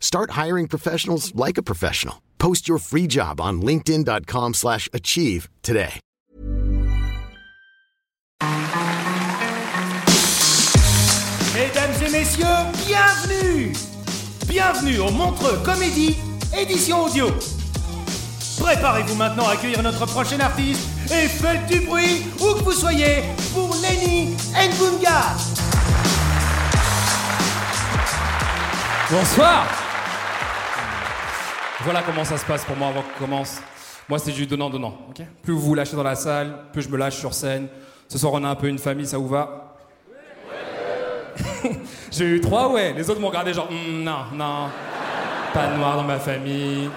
[0.00, 2.16] Start hiring professionals like a professional.
[2.38, 6.00] Post your free job on linkedin.com/achieve slash achieve today.
[11.54, 12.46] Mesdames et messieurs,
[12.86, 13.72] bienvenue
[14.48, 16.16] Bienvenue au Montreux Comédie,
[16.56, 17.28] édition audio.
[18.58, 23.24] Préparez-vous maintenant à accueillir notre prochain artiste et faites du bruit où que vous soyez
[23.52, 25.36] pour Lenny Ngunga.
[29.10, 29.87] Bonsoir
[31.90, 33.62] Voilà comment ça se passe pour moi avant qu'on commence.
[34.10, 34.94] Moi, c'est du donnant-donnant.
[35.42, 37.66] plus vous vous lâchez dans la salle, plus je me lâche sur scène.
[38.08, 39.74] Ce soir, on a un peu une famille, ça vous va?
[42.10, 42.92] J'ai eu trois, ouais.
[42.92, 44.68] Les autres m'ont regardé genre, Hmm, non, non.
[45.54, 46.90] Pas de noir dans ma famille.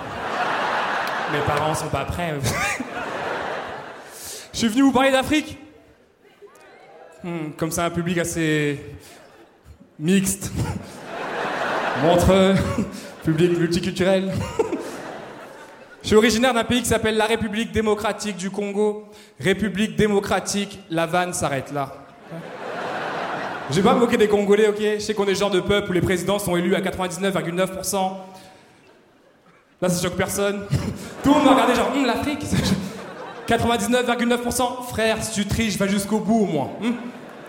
[1.31, 2.37] Mes parents sont pas prêts.
[4.51, 5.57] Je suis venu vous parler d'Afrique.
[7.23, 8.77] Hmm, comme c'est un public assez
[9.97, 10.51] mixte.
[12.03, 12.55] Montreux,
[13.23, 14.33] public multiculturel.
[16.01, 19.05] Je suis originaire d'un pays qui s'appelle la République démocratique du Congo.
[19.39, 21.93] République démocratique, la vanne s'arrête là.
[23.69, 24.79] Je vais pas me moquer des Congolais, ok?
[24.95, 28.11] Je sais qu'on est le genre de peuple où les présidents sont élus à 99,9%.
[29.81, 30.65] Là, ça choque personne.
[31.23, 32.43] Tout le monde m'a regardé genre, Hum, l'Afrique?
[33.47, 34.83] 99,9%.
[34.89, 36.69] Frère, si tu triches, va jusqu'au bout au moins.
[36.81, 36.95] hum?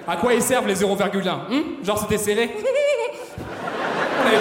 [0.06, 1.62] À quoi ils servent les 0,1 hum?
[1.84, 2.50] Genre, c'était serré
[4.24, 4.38] On avait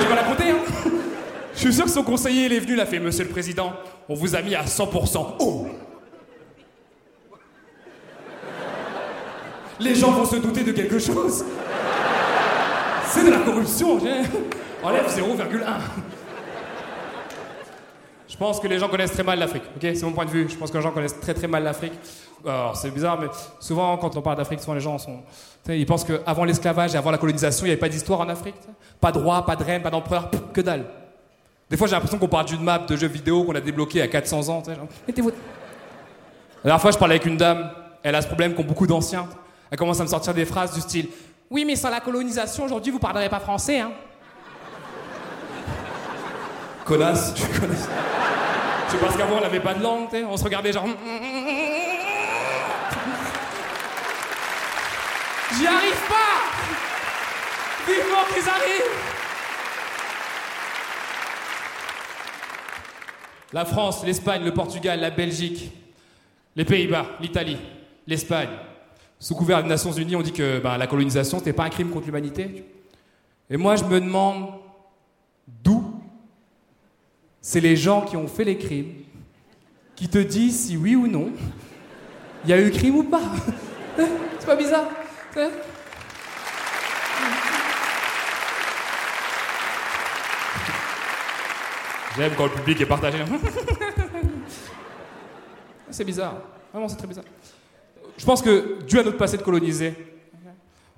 [1.61, 3.72] Je suis sûr que son conseiller, il est venu, il a fait Monsieur le Président,
[4.09, 5.35] on vous a mis à 100%.
[5.38, 5.67] Oh
[9.79, 11.45] Les gens vont se douter de quelque chose.
[13.05, 14.00] C'est de la corruption.
[14.81, 15.63] Enlève 0,1.
[18.27, 19.63] Je pense que les gens connaissent très mal l'Afrique.
[19.75, 20.47] Ok, c'est mon point de vue.
[20.50, 21.94] Je pense que les gens connaissent très très mal l'Afrique.
[22.44, 23.27] Alors c'est bizarre, mais
[23.59, 25.19] souvent quand on parle d'Afrique, souvent les gens sont,
[25.69, 28.55] ils pensent qu'avant l'esclavage et avant la colonisation, il n'y avait pas d'histoire en Afrique.
[29.00, 30.85] Pas de roi, pas de reine, pas d'empereur, que dalle.
[31.71, 34.07] Des fois, j'ai l'impression qu'on parle d'une map de jeu vidéo qu'on a débloquée à
[34.09, 34.61] 400 ans.
[34.61, 35.29] genre, Mettez-vous.
[35.29, 35.35] La
[36.65, 37.71] dernière fois, je parlais avec une dame.
[38.03, 39.25] Elle a ce problème qu'ont beaucoup d'anciens.
[39.71, 41.07] Elle commence à me sortir des phrases du style
[41.49, 43.93] Oui, mais sans la colonisation, aujourd'hui, vous parlerez pas français, hein
[46.83, 47.73] Connasse, tu connais.
[48.89, 50.09] C'est parce qu'avant, on n'avait pas de langue.
[50.29, 50.85] On se regardait genre.
[55.57, 56.31] J'y arrive pas
[57.88, 59.20] Vivement qu'ils arrivent
[63.53, 65.72] La France, l'Espagne, le Portugal, la Belgique,
[66.56, 67.57] les Pays-Bas, l'Italie,
[68.07, 68.50] l'Espagne.
[69.19, 71.89] Sous couvert des Nations Unies, on dit que ben, la colonisation, c'était pas un crime
[71.89, 72.66] contre l'humanité.
[73.50, 74.53] Et moi, je me demande
[75.63, 75.94] d'où
[77.41, 78.94] c'est les gens qui ont fait les crimes
[79.95, 81.31] qui te disent si oui ou non
[82.44, 83.22] il y a eu crime ou pas.
[84.39, 84.88] C'est pas bizarre
[92.17, 93.17] J'aime quand le public est partagé.
[95.89, 96.35] c'est bizarre.
[96.72, 97.25] Vraiment, c'est très bizarre.
[98.17, 99.94] Je pense que, dû à notre passé de colonisé,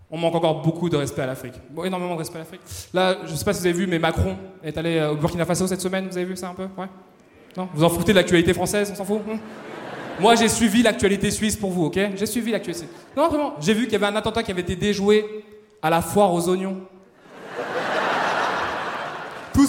[0.09, 1.53] on manque encore beaucoup de respect à l'Afrique.
[1.72, 2.62] Bon, énormément de respect à l'Afrique.
[2.94, 5.46] Là, je sais pas si vous avez vu, mais Macron est allé euh, au Burkina
[5.46, 6.07] Faso cette semaine.
[6.07, 6.68] Vous avez vu ça un peu?
[6.78, 6.85] Ouais
[7.57, 7.68] Non?
[7.73, 8.91] Vous en foutez de l'actualité française?
[8.91, 9.22] On s'en fout?
[9.25, 9.38] Hmm
[10.19, 11.97] Moi, j'ai suivi l'actualité suisse pour vous, ok?
[12.16, 12.85] J'ai suivi l'actualité.
[13.17, 13.55] Non, vraiment.
[13.59, 15.26] J'ai vu qu'il y avait un attentat qui avait été déjoué
[15.82, 16.78] à la foire aux oignons.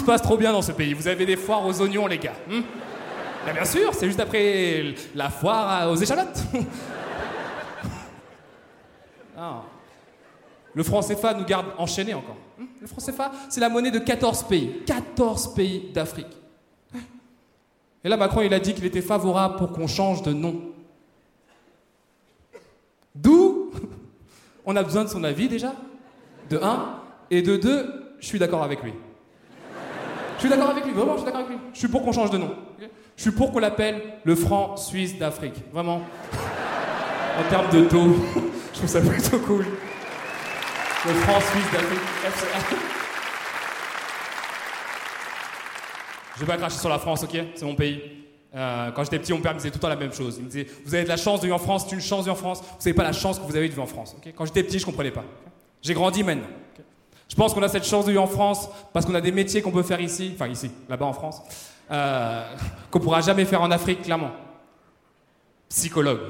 [0.04, 0.92] Se passe trop bien dans ce pays.
[0.92, 2.34] Vous avez des foires aux oignons, les gars.
[2.46, 2.60] hmm
[3.46, 6.44] Ben, bien sûr, c'est juste après la foire aux échalotes.
[9.34, 9.62] Non.
[10.74, 12.36] Le franc CFA nous garde enchaînés encore.
[12.58, 14.82] Hmm Le franc CFA, c'est la monnaie de 14 pays.
[14.84, 16.36] 14 pays d'Afrique.
[18.04, 20.60] Et là, Macron, il a dit qu'il était favorable pour qu'on change de nom.
[23.14, 23.70] D'où
[24.66, 25.72] on a besoin de son avis déjà,
[26.50, 27.00] de un,
[27.30, 28.92] et de deux, je suis d'accord avec lui.
[30.44, 31.58] Je suis d'accord avec lui, vraiment, je suis d'accord avec lui.
[31.73, 32.55] Je suis pour qu'on change de nom.
[33.17, 35.55] Je suis pour qu'on l'appelle le franc suisse d'Afrique.
[35.73, 36.02] Vraiment.
[37.37, 38.14] En termes de taux.
[38.73, 39.64] Je trouve ça plutôt cool.
[39.64, 42.76] Le France-Suisse d'Afrique, FCA.
[46.37, 47.37] Je vais pas cracher sur la France, ok?
[47.56, 48.00] C'est mon pays.
[48.55, 50.37] Euh, quand j'étais petit, mon père me disait tout le temps la même chose.
[50.38, 52.20] Il me disait Vous avez de la chance de vivre en France, c'est une chance
[52.20, 52.61] de vivre en France.
[52.61, 54.14] Vous savez pas la chance que vous avez de vivre en France.
[54.17, 54.32] ok?
[54.37, 55.25] Quand j'étais petit, je comprenais pas.
[55.82, 56.46] J'ai grandi maintenant.
[57.28, 59.62] Je pense qu'on a cette chance de vivre en France parce qu'on a des métiers
[59.62, 61.42] qu'on peut faire ici, enfin ici, là-bas en France,
[61.90, 62.44] euh,
[62.90, 64.30] qu'on pourra jamais faire en Afrique, clairement.
[65.68, 66.20] Psychologue.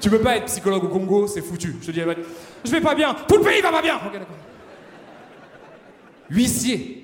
[0.00, 1.76] tu peux pas être psychologue au Congo, c'est foutu.
[1.80, 2.00] Je te dis,
[2.64, 4.00] je vais pas bien, tout le pays va pas bien.
[6.30, 6.98] Huissier.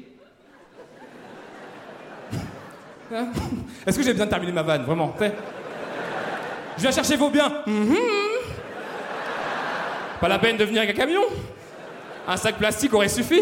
[3.13, 3.29] Hein?
[3.87, 5.15] Est-ce que j'ai besoin de terminer ma vanne, vraiment?
[6.77, 7.63] Je viens chercher vos biens.
[7.67, 7.97] Mhm.
[10.21, 11.23] Pas la peine de venir avec un camion
[12.27, 13.41] Un sac plastique aurait suffi.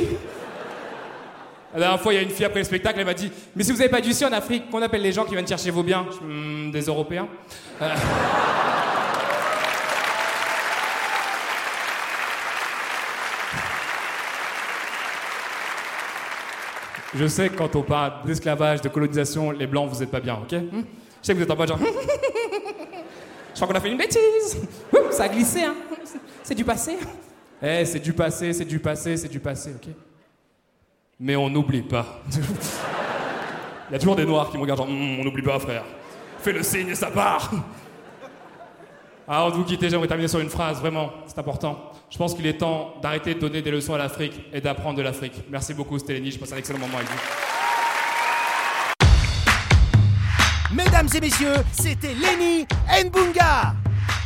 [1.72, 3.62] La dernière fois, il y a une fille après le spectacle, elle m'a dit Mais
[3.62, 5.82] si vous n'avez pas d'huissier en Afrique, qu'on appelle les gens qui viennent chercher vos
[5.82, 7.28] biens hmm, Des Européens
[7.82, 7.94] euh.
[17.14, 20.34] Je sais que quand on parle d'esclavage, de colonisation, les blancs, vous êtes pas bien,
[20.34, 20.52] ok?
[20.52, 20.82] Hmm?
[21.22, 21.78] Je sais que vous êtes en mode genre.
[23.54, 24.58] Je crois qu'on a fait une bêtise.
[25.10, 25.74] Ça a glissé, hein
[26.46, 26.96] C'est du passé?
[27.60, 29.92] Eh, c'est du passé, c'est du passé, c'est du passé, ok
[31.18, 32.22] Mais on n'oublie pas.
[33.90, 35.82] Il y a toujours des noirs qui me regardent genre, hmm, on n'oublie pas, frère.
[36.38, 37.50] Fais le signe, ça part.
[39.26, 41.90] Ah, avant de vous quitter, j'aimerais terminer sur une phrase, vraiment, c'est important.
[42.10, 45.02] Je pense qu'il est temps d'arrêter de donner des leçons à l'Afrique et d'apprendre de
[45.02, 45.42] l'Afrique.
[45.50, 47.18] Merci beaucoup, Stélénie, je passe un excellent moment avec vous.
[50.76, 52.68] Mesdames et messieurs, c'était Lenny
[53.04, 53.74] Nbunga.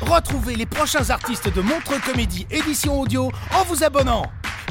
[0.00, 4.24] Retrouvez les prochains artistes de Montreux Comédie édition audio en vous abonnant.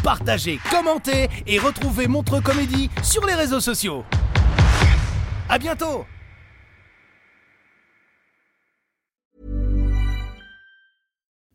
[0.03, 4.03] Partagez, commentez et retrouvez Montreux Comédie sur les réseaux sociaux.
[5.47, 6.05] À bientôt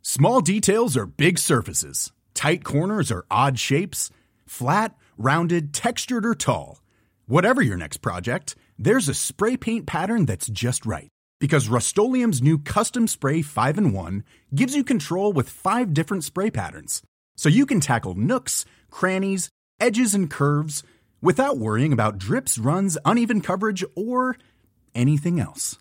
[0.03, 2.13] Small details are big surfaces.
[2.35, 4.11] Tight corners are odd shapes.
[4.47, 6.81] Flat, rounded, textured or tall.
[7.27, 11.14] Whatever your next project, there's a spray paint pattern that's just right.
[11.41, 16.51] Because Rust new Custom Spray 5 and 1 gives you control with five different spray
[16.51, 17.03] patterns.
[17.37, 19.49] So you can tackle nooks, crannies,
[19.81, 20.83] edges, and curves
[21.21, 24.37] without worrying about drips, runs, uneven coverage, or
[24.95, 25.79] anything else.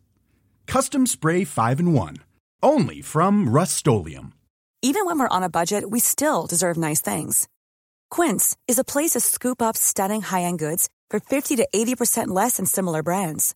[0.66, 2.18] Custom Spray 5 and 1.
[2.64, 3.88] Only from Rust
[4.82, 7.48] Even when we're on a budget, we still deserve nice things.
[8.10, 12.28] Quince is a place to scoop up stunning high end goods for 50 to 80%
[12.28, 13.56] less than similar brands.